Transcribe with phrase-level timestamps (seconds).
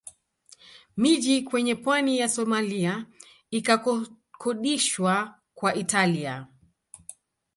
[0.97, 3.05] Miji kwenye pwani ya Somalia
[3.51, 6.47] ikakodishwa kwa Italia